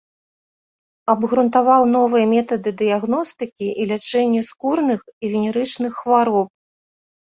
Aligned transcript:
Абгрунтаваў 1.13 1.81
новыя 1.97 2.25
метады 2.33 2.69
дыягностыкі 2.81 3.67
і 3.71 3.83
лячэння 3.95 4.41
скурных 4.53 4.99
і 5.23 5.35
венерычных 5.39 5.91
хвароб. 6.05 6.47